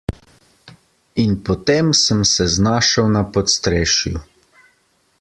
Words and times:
In 1.23 1.35
potem 1.49 1.93
sem 1.99 2.25
se 2.31 2.47
znašel 2.57 3.09
na 3.19 3.23
podstrešju! 3.37 4.19